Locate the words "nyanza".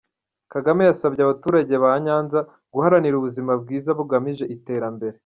2.03-2.39